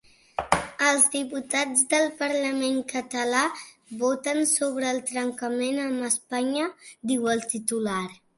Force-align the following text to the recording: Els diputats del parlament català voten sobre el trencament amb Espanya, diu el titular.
Els 0.91 1.03
diputats 1.15 1.83
del 1.91 2.07
parlament 2.21 2.79
català 2.93 3.43
voten 4.05 4.41
sobre 4.53 4.89
el 4.93 5.03
trencament 5.11 5.79
amb 5.85 6.09
Espanya, 6.11 6.67
diu 7.15 7.31
el 7.37 7.47
titular. 7.55 8.03